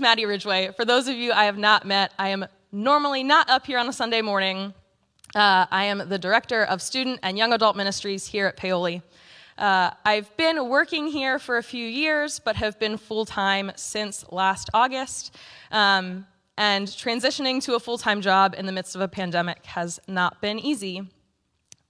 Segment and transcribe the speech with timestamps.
[0.00, 0.72] Maddie Ridgway.
[0.76, 3.88] For those of you I have not met, I am normally not up here on
[3.88, 4.74] a Sunday morning.
[5.34, 9.02] Uh, I am the director of student and young adult ministries here at Paoli.
[9.58, 14.24] Uh, I've been working here for a few years, but have been full time since
[14.32, 15.36] last August.
[15.70, 20.00] Um, and transitioning to a full time job in the midst of a pandemic has
[20.08, 21.02] not been easy.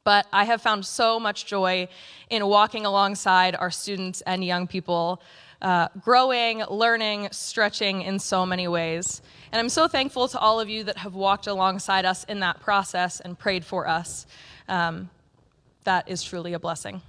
[0.03, 1.89] But I have found so much joy
[2.31, 5.23] in walking alongside our students and young people
[5.63, 9.23] uh, growing, learning, stretching in so many ways.
[9.53, 12.61] And I'm so thankful to all of you that have walked alongside us in that
[12.61, 14.27] process and prayed for us.
[14.69, 15.11] Um,
[15.85, 17.03] that is truly a blessing.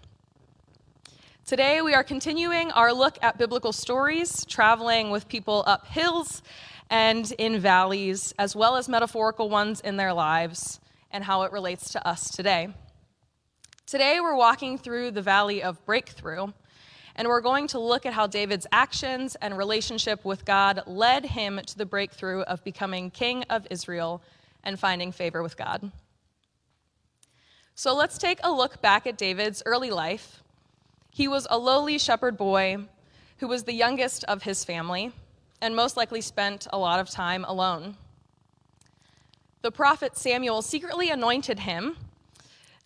[1.46, 6.42] Today, we are continuing our look at biblical stories, traveling with people up hills
[6.90, 11.92] and in valleys, as well as metaphorical ones in their lives, and how it relates
[11.92, 12.70] to us today.
[13.86, 16.48] Today, we're walking through the valley of breakthrough,
[17.16, 21.60] and we're going to look at how David's actions and relationship with God led him
[21.66, 24.22] to the breakthrough of becoming king of Israel
[24.64, 25.92] and finding favor with God.
[27.76, 30.44] So let's take a look back at David's early life.
[31.10, 32.78] He was a lowly shepherd boy
[33.38, 35.12] who was the youngest of his family
[35.62, 37.96] and most likely spent a lot of time alone.
[39.62, 41.96] The prophet Samuel secretly anointed him,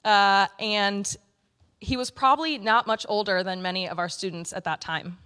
[0.03, 1.15] uh, and
[1.79, 5.17] he was probably not much older than many of our students at that time.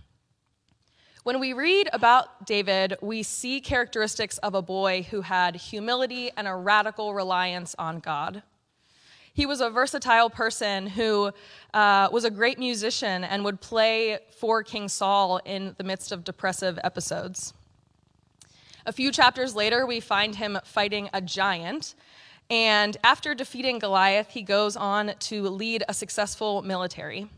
[1.23, 6.47] When we read about David, we see characteristics of a boy who had humility and
[6.47, 8.42] a radical reliance on God.
[9.33, 11.31] He was a versatile person who
[11.73, 16.23] uh, was a great musician and would play for King Saul in the midst of
[16.23, 17.54] depressive episodes.
[18.86, 21.95] A few chapters later, we find him fighting a giant
[22.49, 27.30] and after defeating Goliath, he goes on to lead a successful military.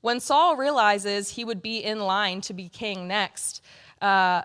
[0.00, 3.62] When Saul realizes he would be in line to be king next,
[4.00, 4.42] uh,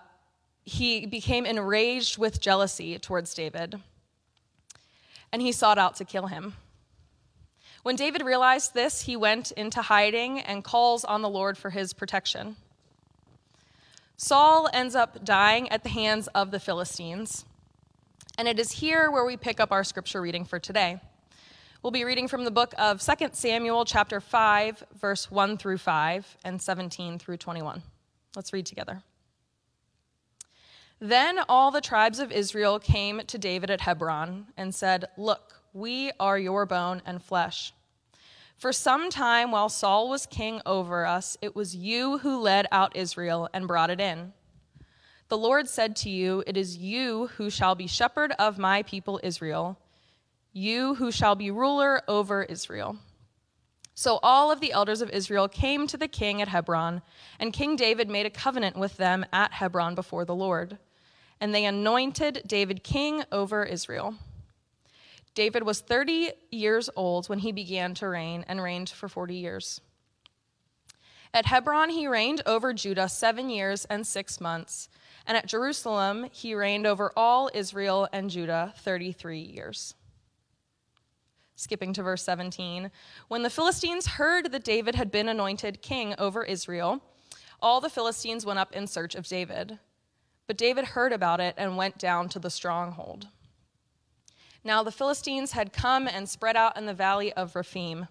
[0.63, 3.79] he became enraged with jealousy towards David,
[5.31, 6.55] and he sought out to kill him.
[7.83, 11.93] When David realized this, he went into hiding and calls on the Lord for his
[11.93, 12.55] protection.
[14.17, 17.45] Saul ends up dying at the hands of the Philistines.
[18.37, 20.99] And it is here where we pick up our scripture reading for today.
[21.81, 26.37] We'll be reading from the book of 2 Samuel, chapter 5, verse 1 through 5,
[26.43, 27.81] and 17 through 21.
[28.35, 29.03] Let's read together.
[30.99, 36.11] Then all the tribes of Israel came to David at Hebron and said, Look, we
[36.19, 37.73] are your bone and flesh.
[38.57, 42.97] For some time while Saul was king over us, it was you who led out
[42.97, 44.33] Israel and brought it in.
[45.27, 49.19] The Lord said to you, It is you who shall be shepherd of my people
[49.23, 49.79] Israel,
[50.53, 52.97] you who shall be ruler over Israel.
[53.95, 57.01] So all of the elders of Israel came to the king at Hebron,
[57.39, 60.77] and King David made a covenant with them at Hebron before the Lord.
[61.39, 64.15] And they anointed David king over Israel.
[65.33, 69.81] David was 30 years old when he began to reign and reigned for 40 years.
[71.33, 74.87] At Hebron, he reigned over Judah seven years and six months.
[75.27, 79.95] And at Jerusalem, he reigned over all Israel and Judah 33 years.
[81.55, 82.91] Skipping to verse 17.
[83.27, 87.01] When the Philistines heard that David had been anointed king over Israel,
[87.61, 89.79] all the Philistines went up in search of David.
[90.47, 93.29] But David heard about it and went down to the stronghold.
[94.63, 98.07] Now the Philistines had come and spread out in the valley of Rephaim.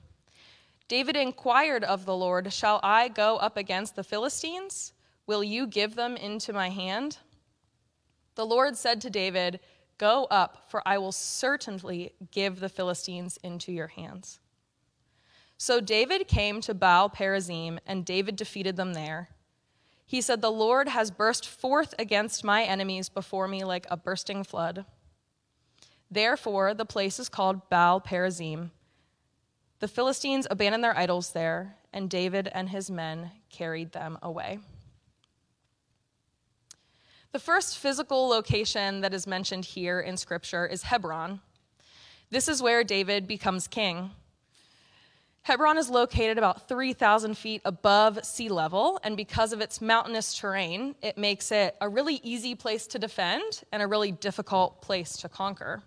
[0.88, 4.94] David inquired of the Lord, Shall I go up against the Philistines?
[5.26, 7.18] Will you give them into my hand?
[8.34, 9.60] The Lord said to David,
[9.96, 14.41] Go up, for I will certainly give the Philistines into your hands.
[15.56, 19.28] So David came to Baal Perazim, and David defeated them there.
[20.04, 24.44] He said, The Lord has burst forth against my enemies before me like a bursting
[24.44, 24.84] flood.
[26.10, 28.70] Therefore, the place is called Baal Perazim.
[29.78, 34.59] The Philistines abandoned their idols there, and David and his men carried them away.
[37.34, 41.41] The first physical location that is mentioned here in Scripture is Hebron.
[42.31, 44.13] This is where David becomes king.
[45.42, 50.95] Hebron is located about 3,000 feet above sea level, and because of its mountainous terrain,
[51.03, 55.28] it makes it a really easy place to defend and a really difficult place to
[55.28, 55.83] conquer.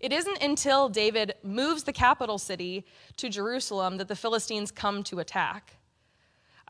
[0.00, 2.84] It isn't until David moves the capital city
[3.18, 5.77] to Jerusalem that the Philistines come to attack.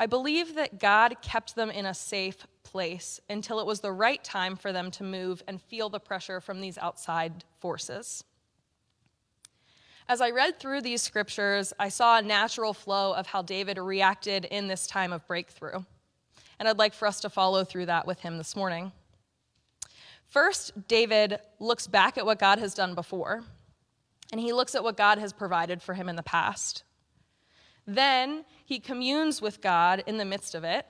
[0.00, 4.22] I believe that God kept them in a safe place until it was the right
[4.22, 8.22] time for them to move and feel the pressure from these outside forces.
[10.08, 14.44] As I read through these scriptures, I saw a natural flow of how David reacted
[14.44, 15.82] in this time of breakthrough.
[16.60, 18.90] and I'd like for us to follow through that with him this morning.
[20.26, 23.44] First, David looks back at what God has done before,
[24.32, 26.82] and he looks at what God has provided for him in the past.
[27.86, 30.84] Then he communes with God in the midst of it.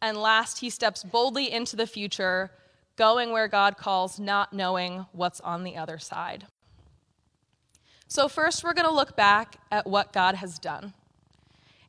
[0.00, 2.50] And last, he steps boldly into the future,
[2.96, 6.46] going where God calls, not knowing what's on the other side.
[8.08, 10.94] So, first, we're going to look back at what God has done.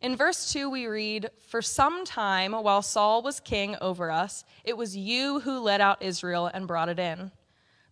[0.01, 4.75] In verse 2, we read, For some time while Saul was king over us, it
[4.75, 7.31] was you who led out Israel and brought it in.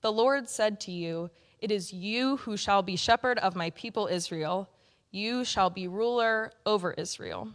[0.02, 1.30] The Lord said to you,
[1.62, 4.68] It is you who shall be shepherd of my people Israel.
[5.12, 7.50] You shall be ruler over Israel.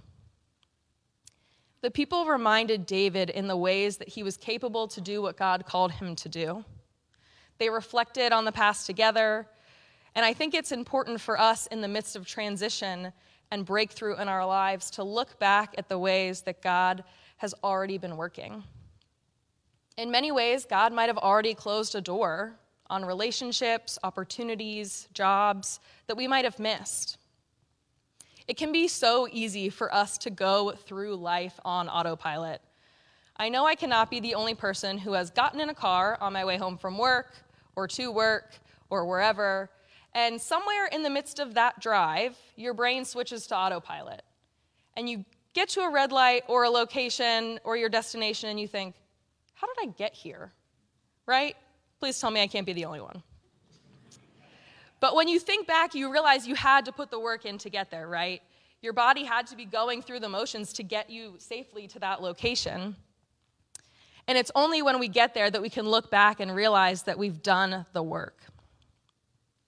[1.82, 5.66] The people reminded David in the ways that he was capable to do what God
[5.66, 6.64] called him to do.
[7.58, 9.46] They reflected on the past together,
[10.14, 13.12] and I think it's important for us in the midst of transition
[13.50, 17.04] and breakthrough in our lives to look back at the ways that God
[17.36, 18.64] has already been working.
[19.96, 22.56] In many ways, God might have already closed a door
[22.88, 27.18] on relationships, opportunities, jobs that we might have missed.
[28.46, 32.60] It can be so easy for us to go through life on autopilot.
[33.36, 36.32] I know I cannot be the only person who has gotten in a car on
[36.32, 37.32] my way home from work
[37.74, 38.58] or to work
[38.90, 39.70] or wherever
[40.14, 44.22] and somewhere in the midst of that drive, your brain switches to autopilot.
[44.96, 45.24] And you
[45.54, 48.94] get to a red light or a location or your destination and you think,
[49.54, 50.52] how did I get here?
[51.26, 51.56] Right?
[51.98, 53.22] Please tell me I can't be the only one.
[55.04, 57.68] But when you think back, you realize you had to put the work in to
[57.68, 58.40] get there, right?
[58.80, 62.22] Your body had to be going through the motions to get you safely to that
[62.22, 62.96] location.
[64.26, 67.18] And it's only when we get there that we can look back and realize that
[67.18, 68.44] we've done the work.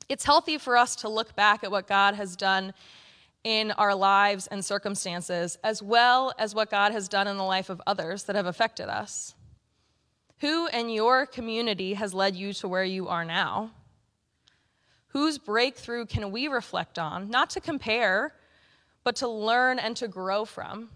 [0.08, 2.72] It's healthy for us to look back at what God has done
[3.44, 7.68] in our lives and circumstances, as well as what God has done in the life
[7.68, 9.34] of others that have affected us.
[10.38, 13.72] Who in your community has led you to where you are now?
[15.16, 18.34] Whose breakthrough can we reflect on, not to compare,
[19.02, 20.90] but to learn and to grow from?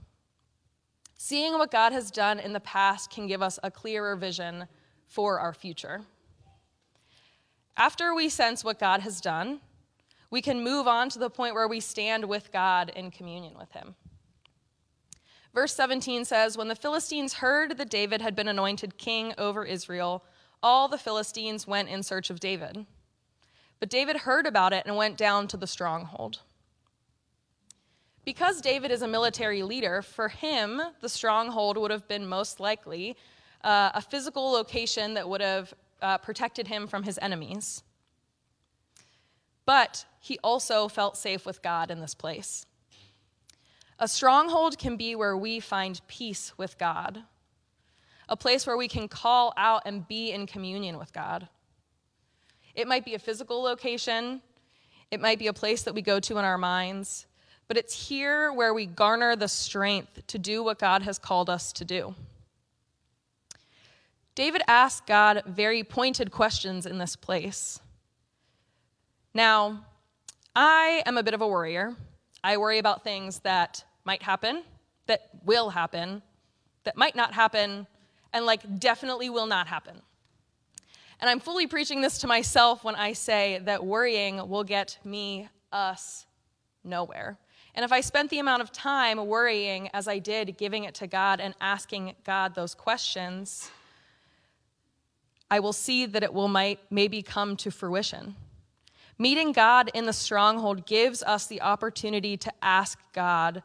[1.17, 4.69] Seeing what God has done in the past can give us a clearer vision
[5.06, 6.02] for our future.
[7.78, 9.61] After we sense what God has done,
[10.31, 13.72] we can move on to the point where we stand with God in communion with
[13.72, 13.94] Him.
[15.55, 20.22] Verse 17 says When the Philistines heard that David had been anointed king over Israel,
[20.62, 22.84] all the Philistines went in search of David.
[23.81, 26.41] But David heard about it and went down to the stronghold.
[28.25, 33.17] Because David is a military leader, for him, the stronghold would have been most likely
[33.65, 35.73] uh, a physical location that would have
[36.03, 37.82] uh, protected him from his enemies.
[39.65, 42.67] But he also felt safe with God in this place.
[43.99, 47.23] A stronghold can be where we find peace with God,
[48.29, 51.49] a place where we can call out and be in communion with God.
[52.81, 54.41] It might be a physical location,
[55.11, 57.27] it might be a place that we go to in our minds,
[57.69, 61.75] but it's here where we garner the strength to do what God has called us
[61.75, 62.15] to do.
[64.34, 67.81] David asked God very pointed questions in this place.
[69.34, 69.84] Now,
[70.56, 71.94] I am a bit of a worrier.
[72.43, 74.63] I worry about things that might happen,
[75.05, 76.22] that will happen,
[76.84, 77.87] that might not happen,
[78.32, 80.01] and like definitely will not happen.
[81.20, 85.48] And I'm fully preaching this to myself when I say that worrying will get me,
[85.70, 86.27] us,
[86.82, 87.39] nowhere.
[87.74, 91.06] And if I spent the amount of time worrying as I did, giving it to
[91.06, 93.70] God and asking God those questions,
[95.50, 98.34] I will see that it will might maybe come to fruition.
[99.19, 103.62] Meeting God in the stronghold gives us the opportunity to ask God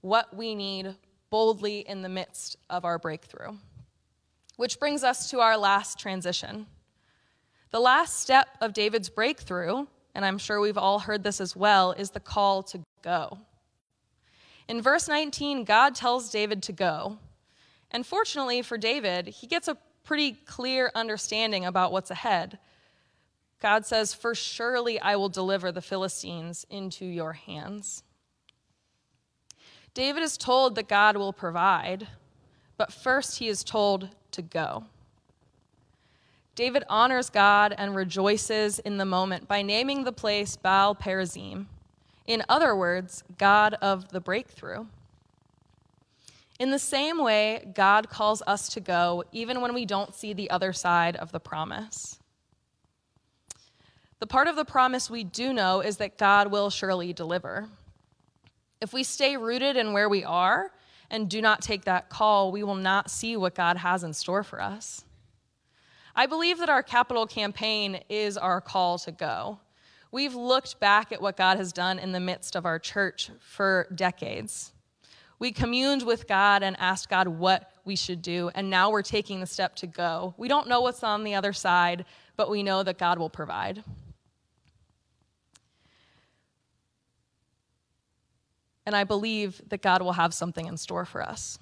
[0.00, 0.94] what we need
[1.30, 3.56] boldly in the midst of our breakthrough.
[4.60, 6.66] Which brings us to our last transition.
[7.70, 11.92] The last step of David's breakthrough, and I'm sure we've all heard this as well,
[11.92, 13.38] is the call to go.
[14.68, 17.16] In verse 19, God tells David to go.
[17.90, 22.58] And fortunately for David, he gets a pretty clear understanding about what's ahead.
[23.62, 28.02] God says, For surely I will deliver the Philistines into your hands.
[29.94, 32.08] David is told that God will provide,
[32.80, 34.84] but first he is told to go.
[36.54, 41.66] David honors God and rejoices in the moment by naming the place Baal Perazim.
[42.26, 44.86] In other words, God of the breakthrough.
[46.58, 50.48] In the same way, God calls us to go even when we don't see the
[50.48, 52.18] other side of the promise.
[54.20, 57.68] The part of the promise we do know is that God will surely deliver.
[58.80, 60.72] If we stay rooted in where we are
[61.10, 64.42] and do not take that call, we will not see what God has in store
[64.42, 65.04] for us.
[66.14, 69.60] I believe that our capital campaign is our call to go.
[70.12, 73.86] We've looked back at what God has done in the midst of our church for
[73.94, 74.72] decades.
[75.38, 79.40] We communed with God and asked God what we should do, and now we're taking
[79.40, 80.34] the step to go.
[80.36, 82.04] We don't know what's on the other side,
[82.36, 83.82] but we know that God will provide.
[88.90, 91.60] And I believe that God will have something in store for us.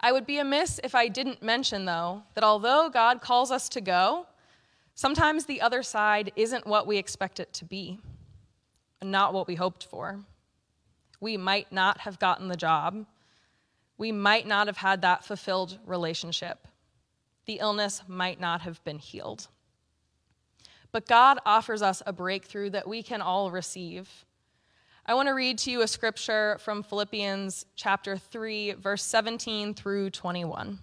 [0.00, 3.82] I would be amiss if I didn't mention, though, that although God calls us to
[3.82, 4.24] go,
[4.94, 7.98] sometimes the other side isn't what we expect it to be,
[9.02, 10.20] and not what we hoped for.
[11.20, 13.04] We might not have gotten the job.
[13.98, 16.68] We might not have had that fulfilled relationship.
[17.44, 19.48] The illness might not have been healed.
[20.90, 24.24] But God offers us a breakthrough that we can all receive
[25.10, 30.10] I want to read to you a scripture from Philippians chapter 3, verse 17 through
[30.10, 30.78] 21.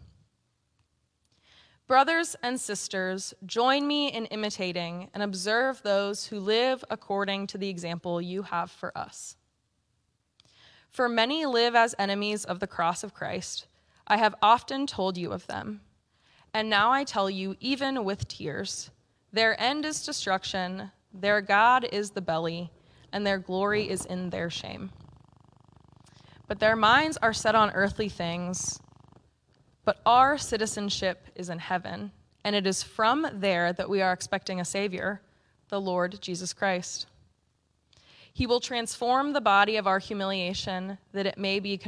[1.88, 7.70] Brothers and sisters, join me in imitating and observe those who live according to the
[7.70, 9.38] example you have for us.
[10.90, 13.68] For many live as enemies of the cross of Christ.
[14.08, 15.80] I have often told you of them.
[16.54, 18.92] And now I tell you, even with tears,
[19.32, 22.72] their end is destruction, their God is the belly
[23.12, 24.92] and their glory is in their shame.
[26.48, 28.80] But their minds are set on earthly things,
[29.84, 32.12] but our citizenship is in heaven,
[32.44, 35.22] and it is from there that we are expecting a Savior,
[35.70, 37.08] the Lord Jesus Christ.
[38.34, 41.80] He will transform the body of our humiliation that it may be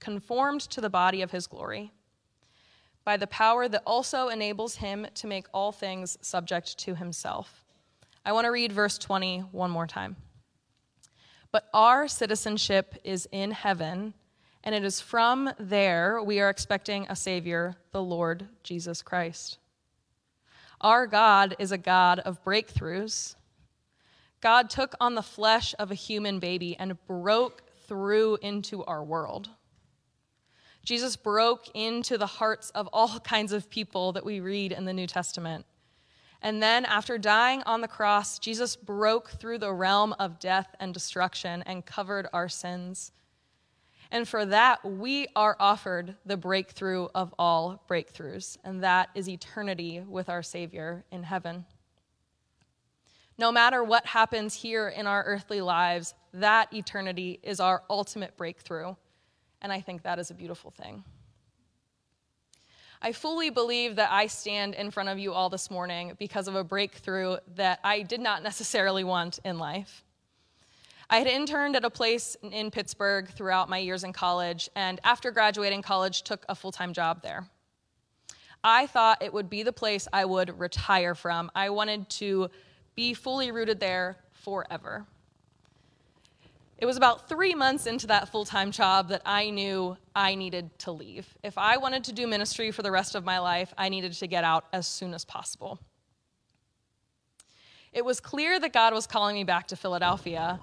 [0.00, 1.92] conformed to the body of his glory,
[3.04, 7.64] by the power that also enables him to make all things subject to himself.
[8.24, 10.16] I want to read verse 20 one more time.
[11.54, 14.14] But our citizenship is in heaven,
[14.64, 19.58] and it is from there we are expecting a Savior, the Lord Jesus Christ.
[20.80, 23.36] Our God is a God of breakthroughs.
[24.40, 29.48] God took on the flesh of a human baby and broke through into our world.
[30.84, 34.92] Jesus broke into the hearts of all kinds of people that we read in the
[34.92, 35.66] New Testament.
[36.44, 40.92] And then, after dying on the cross, Jesus broke through the realm of death and
[40.92, 43.12] destruction and covered our sins.
[44.10, 50.04] And for that, we are offered the breakthrough of all breakthroughs, and that is eternity
[50.06, 51.64] with our Savior in heaven.
[53.38, 58.94] No matter what happens here in our earthly lives, that eternity is our ultimate breakthrough.
[59.62, 61.04] And I think that is a beautiful thing.
[63.04, 66.54] I fully believe that I stand in front of you all this morning because of
[66.54, 70.02] a breakthrough that I did not necessarily want in life.
[71.10, 75.30] I had interned at a place in Pittsburgh throughout my years in college, and after
[75.30, 77.46] graduating college, took a full time job there.
[78.64, 81.50] I thought it would be the place I would retire from.
[81.54, 82.48] I wanted to
[82.94, 85.04] be fully rooted there forever.
[86.76, 90.76] It was about three months into that full time job that I knew I needed
[90.80, 91.26] to leave.
[91.42, 94.26] If I wanted to do ministry for the rest of my life, I needed to
[94.26, 95.78] get out as soon as possible.
[97.92, 100.58] It was clear that God was calling me back to Philadelphia,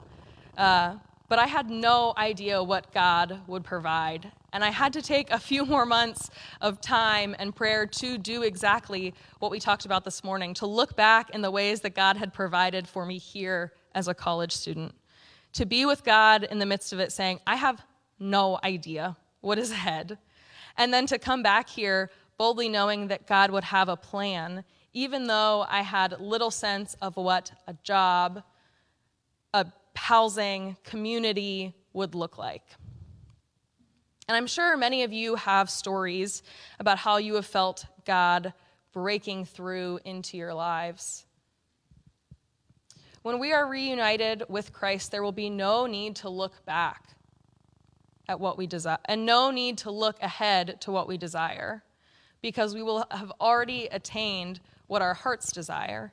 [0.58, 0.96] uh,
[1.30, 4.30] but I had no idea what God would provide.
[4.52, 8.42] And I had to take a few more months of time and prayer to do
[8.42, 12.18] exactly what we talked about this morning, to look back in the ways that God
[12.18, 14.94] had provided for me here as a college student
[15.54, 17.82] to be with God in the midst of it, saying, I have
[18.20, 20.18] no idea what is ahead.
[20.78, 25.28] And then to come back here boldly knowing that God would have a plan, even
[25.28, 28.44] though I had little sense of what a job,
[29.54, 32.64] a housing, community would look like.
[34.28, 36.42] And I'm sure many of you have stories
[36.80, 38.54] about how you have felt God
[38.94, 41.26] breaking through into your lives.
[43.22, 47.10] When we are reunited with Christ, there will be no need to look back
[48.28, 51.84] at what we desire and no need to look ahead to what we desire
[52.42, 56.12] because we will have already attained what our hearts desire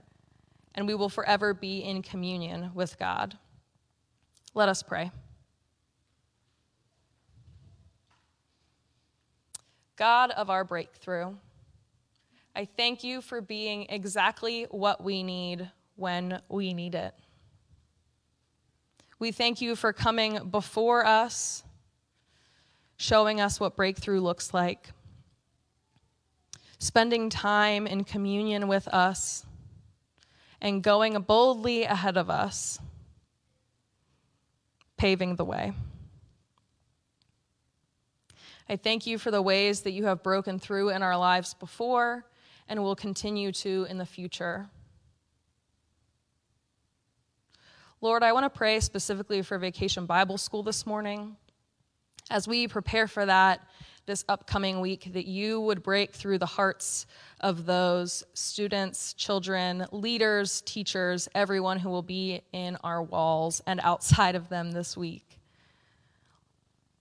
[0.74, 3.38] and we will forever be in communion with God.
[4.54, 5.10] Let us pray.
[9.96, 11.34] God of our breakthrough,
[12.54, 17.12] I thank you for being exactly what we need when we need it.
[19.18, 21.64] We thank you for coming before us,
[22.96, 24.90] showing us what breakthrough looks like,
[26.78, 29.44] spending time in communion with us,
[30.60, 32.78] and going boldly ahead of us,
[34.96, 35.72] paving the way.
[38.68, 42.24] I thank you for the ways that you have broken through in our lives before
[42.68, 44.68] and will continue to in the future.
[48.00, 51.36] Lord, I want to pray specifically for Vacation Bible School this morning.
[52.30, 53.60] As we prepare for that
[54.06, 57.06] this upcoming week, that you would break through the hearts
[57.40, 64.36] of those students, children, leaders, teachers, everyone who will be in our walls and outside
[64.36, 65.40] of them this week.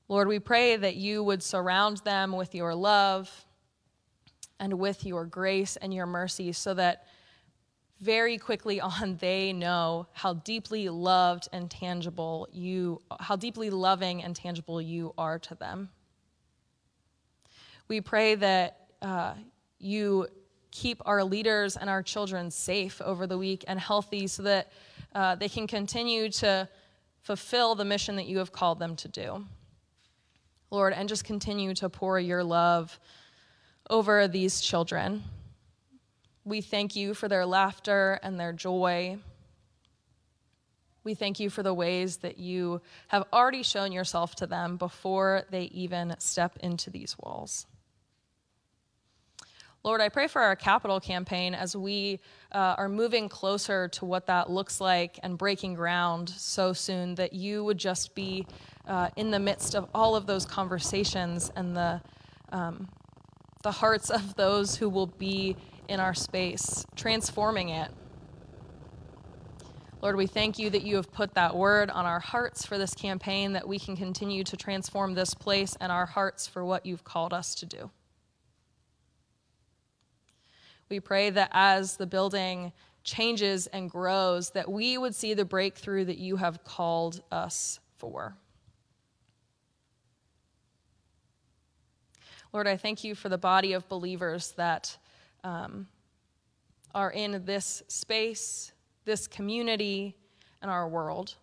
[0.08, 3.46] Lord, we pray that you would surround them with your love
[4.60, 7.06] and with your grace and your mercy so that
[8.00, 14.36] very quickly on they know how deeply loved and tangible you how deeply loving and
[14.36, 15.90] tangible you are to them.
[17.88, 19.36] We pray that uh,
[19.80, 20.28] you
[20.72, 24.72] keep our leaders and our children safe over the week and healthy so that
[25.16, 26.68] uh, they can continue to
[27.22, 29.46] fulfill the mission that you have called them to do.
[30.70, 33.00] Lord and just continue to pour your love
[33.90, 35.24] over these children
[36.48, 39.18] we thank you for their laughter and their joy.
[41.04, 45.44] We thank you for the ways that you have already shown yourself to them before
[45.52, 47.66] they even step into these walls.
[49.84, 52.20] Lord, I pray for our capital campaign as we
[52.54, 57.34] uh, are moving closer to what that looks like and breaking ground so soon, that
[57.34, 58.48] you would just be
[58.88, 62.02] uh, in the midst of all of those conversations and the,
[62.52, 62.88] um,
[63.64, 65.56] the hearts of those who will be
[65.88, 67.92] in our space, transforming it.
[70.02, 72.94] Lord, we thank you that you have put that word on our hearts for this
[72.94, 77.04] campaign, that we can continue to transform this place and our hearts for what you've
[77.04, 77.90] called us to do.
[80.90, 82.72] We pray that as the building
[83.04, 88.36] changes and grows, that we would see the breakthrough that you have called us for.
[92.54, 94.98] Lord, I thank you for the body of believers that
[95.48, 95.88] um,
[96.94, 98.74] are in this space,
[99.06, 100.18] this community,
[100.62, 101.36] and our world.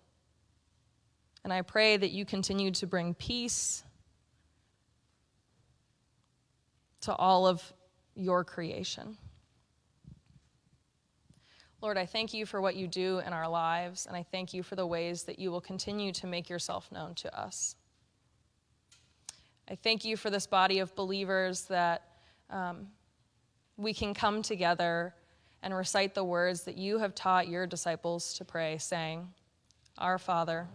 [1.42, 3.82] And I pray that you continue to bring peace
[7.02, 7.62] to all of
[8.14, 9.16] your creation.
[11.80, 14.62] Lord, I thank you for what you do in our lives, and I thank you
[14.62, 17.76] for the ways that you will continue to make yourself known to us.
[19.68, 22.02] I thank you for this body of believers that
[22.50, 22.88] um,
[23.76, 25.14] we can come together
[25.62, 29.28] and recite the words that you have taught your disciples to pray, saying,
[29.98, 30.66] Our Father,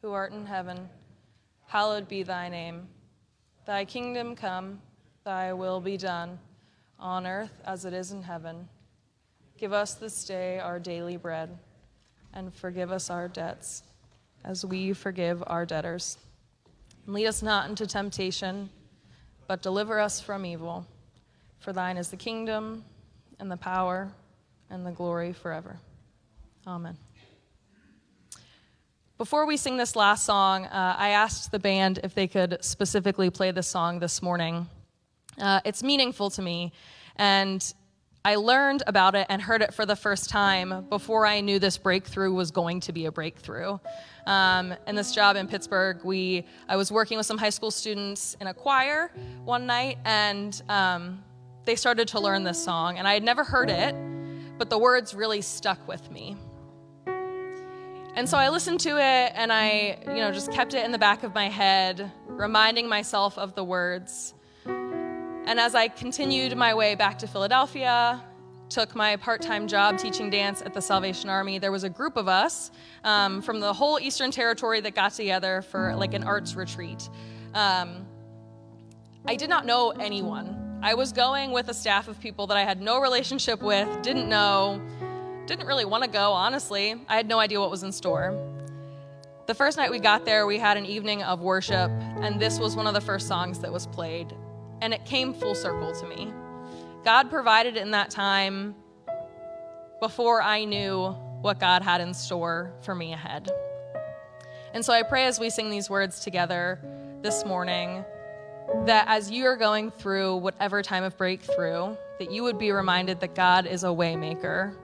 [0.00, 0.88] who art in heaven,
[1.66, 2.86] hallowed be thy name.
[3.66, 4.80] Thy kingdom come,
[5.24, 6.38] thy will be done,
[6.98, 8.68] on earth as it is in heaven.
[9.58, 11.58] Give us this day our daily bread,
[12.32, 13.82] and forgive us our debts,
[14.44, 16.16] as we forgive our debtors.
[17.06, 18.70] Lead us not into temptation,
[19.48, 20.86] but deliver us from evil.
[21.58, 22.84] For thine is the kingdom,
[23.40, 24.10] and the power,
[24.70, 25.78] and the glory forever.
[26.66, 26.96] Amen.
[29.16, 33.30] Before we sing this last song, uh, I asked the band if they could specifically
[33.30, 34.68] play this song this morning.
[35.40, 36.72] Uh, it's meaningful to me,
[37.16, 37.74] and
[38.24, 41.78] I learned about it and heard it for the first time before I knew this
[41.78, 43.78] breakthrough was going to be a breakthrough.
[44.26, 48.36] Um, in this job in Pittsburgh, we I was working with some high school students
[48.40, 49.10] in a choir
[49.44, 51.24] one night, and um,
[51.68, 53.94] they started to learn this song, and I had never heard it,
[54.56, 56.34] but the words really stuck with me.
[58.14, 60.98] And so I listened to it and I, you know, just kept it in the
[60.98, 64.32] back of my head, reminding myself of the words.
[64.64, 68.24] And as I continued my way back to Philadelphia,
[68.70, 72.16] took my part time job teaching dance at the Salvation Army, there was a group
[72.16, 72.70] of us
[73.04, 77.10] um, from the whole Eastern Territory that got together for like an arts retreat.
[77.52, 78.06] Um,
[79.26, 82.62] I did not know anyone I was going with a staff of people that I
[82.62, 84.80] had no relationship with, didn't know,
[85.46, 86.94] didn't really want to go, honestly.
[87.08, 88.32] I had no idea what was in store.
[89.46, 92.76] The first night we got there, we had an evening of worship, and this was
[92.76, 94.32] one of the first songs that was played.
[94.80, 96.32] And it came full circle to me.
[97.04, 98.76] God provided in that time
[100.00, 101.08] before I knew
[101.40, 103.50] what God had in store for me ahead.
[104.74, 106.78] And so I pray as we sing these words together
[107.22, 108.04] this morning
[108.86, 113.20] that as you are going through whatever time of breakthrough, that you would be reminded
[113.20, 114.74] that God is a waymaker